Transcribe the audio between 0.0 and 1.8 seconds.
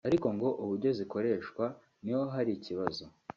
ariko ngo uburyo zikoreshwa